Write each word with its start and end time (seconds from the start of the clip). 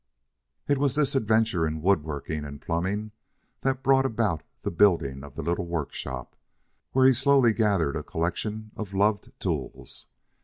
It 0.67 0.79
was 0.79 0.95
this 0.95 1.13
adventure 1.13 1.67
in 1.67 1.83
wood 1.83 2.01
working 2.03 2.43
and 2.43 2.59
plumbing 2.59 3.11
that 3.61 3.83
brought 3.83 4.03
about 4.03 4.41
the 4.63 4.71
building 4.71 5.23
of 5.23 5.35
the 5.35 5.43
little 5.43 5.67
workshop, 5.67 6.35
where 6.93 7.05
he 7.05 7.13
slowly 7.13 7.53
gathered 7.53 7.95
a 7.95 8.01
collection 8.01 8.71
of 8.75 8.95
loved 8.95 9.31
tools. 9.39 10.07